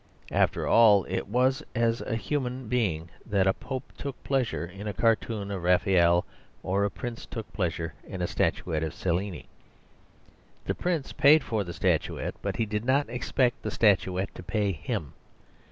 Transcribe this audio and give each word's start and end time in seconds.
After 0.31 0.67
all, 0.67 1.03
it 1.03 1.27
was 1.27 1.61
as 1.75 2.01
a 2.01 2.15
human 2.15 2.67
being 2.67 3.09
that 3.23 3.45
a 3.45 3.53
pope 3.53 3.93
took 3.95 4.23
pleasure 4.23 4.65
in 4.65 4.87
a 4.87 4.95
cartoon 4.95 5.51
of 5.51 5.61
Raphael 5.61 6.25
or 6.63 6.83
a 6.83 6.89
prince 6.89 7.27
took 7.27 7.53
pleasure 7.53 7.93
in 8.03 8.19
a 8.19 8.25
statuette 8.25 8.81
of 8.81 8.95
Cellini. 8.95 9.45
The 10.65 10.73
prince 10.73 11.13
paid 11.13 11.43
for 11.43 11.63
the 11.63 11.71
statuette; 11.71 12.33
but 12.41 12.55
he 12.55 12.65
did 12.65 12.83
not 12.83 13.09
expect 13.11 13.61
the 13.61 13.69
statuette 13.69 14.33
to 14.33 14.41
pay 14.41 14.71
him. 14.71 15.13